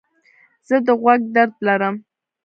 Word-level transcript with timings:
زه 0.67 0.75
د 0.85 0.87
غوږ 1.01 1.21
درد 1.35 1.55
لرم. 1.67 1.95